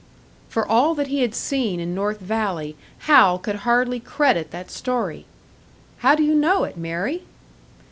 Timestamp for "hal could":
3.05-3.57